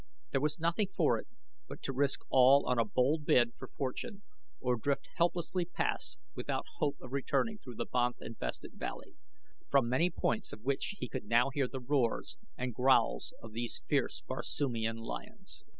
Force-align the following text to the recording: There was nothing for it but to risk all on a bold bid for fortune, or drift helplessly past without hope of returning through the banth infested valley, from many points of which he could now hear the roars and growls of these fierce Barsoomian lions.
There 0.31 0.41
was 0.41 0.59
nothing 0.59 0.87
for 0.87 1.19
it 1.19 1.27
but 1.67 1.83
to 1.83 1.93
risk 1.93 2.21
all 2.29 2.65
on 2.67 2.79
a 2.79 2.85
bold 2.85 3.23
bid 3.23 3.53
for 3.55 3.67
fortune, 3.67 4.23
or 4.59 4.75
drift 4.75 5.07
helplessly 5.15 5.63
past 5.63 6.17
without 6.33 6.65
hope 6.79 6.99
of 7.01 7.11
returning 7.11 7.59
through 7.59 7.75
the 7.75 7.85
banth 7.85 8.19
infested 8.19 8.71
valley, 8.73 9.13
from 9.69 9.87
many 9.87 10.09
points 10.09 10.53
of 10.53 10.63
which 10.63 10.95
he 10.97 11.07
could 11.07 11.25
now 11.25 11.51
hear 11.51 11.67
the 11.67 11.79
roars 11.79 12.35
and 12.57 12.73
growls 12.73 13.31
of 13.43 13.51
these 13.53 13.83
fierce 13.87 14.21
Barsoomian 14.25 14.97
lions. 14.97 15.63